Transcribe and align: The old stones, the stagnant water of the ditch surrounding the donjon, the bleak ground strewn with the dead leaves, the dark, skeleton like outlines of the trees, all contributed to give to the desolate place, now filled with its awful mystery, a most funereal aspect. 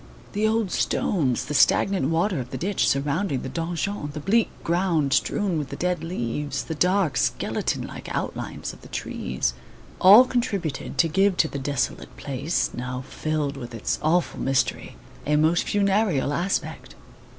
The 0.33 0.47
old 0.47 0.71
stones, 0.71 1.45
the 1.45 1.53
stagnant 1.53 2.07
water 2.07 2.39
of 2.39 2.49
the 2.49 2.57
ditch 2.57 2.89
surrounding 2.89 3.43
the 3.43 3.49
donjon, 3.49 4.09
the 4.13 4.19
bleak 4.19 4.49
ground 4.63 5.13
strewn 5.13 5.59
with 5.59 5.69
the 5.69 5.75
dead 5.75 6.03
leaves, 6.03 6.63
the 6.63 6.73
dark, 6.73 7.17
skeleton 7.17 7.85
like 7.85 8.09
outlines 8.09 8.73
of 8.73 8.81
the 8.81 8.87
trees, 8.87 9.53
all 9.99 10.25
contributed 10.25 10.97
to 10.97 11.07
give 11.07 11.37
to 11.37 11.47
the 11.47 11.59
desolate 11.59 12.17
place, 12.17 12.71
now 12.73 13.01
filled 13.07 13.57
with 13.57 13.75
its 13.75 13.99
awful 14.01 14.39
mystery, 14.39 14.95
a 15.27 15.35
most 15.35 15.65
funereal 15.69 16.33
aspect. 16.33 16.95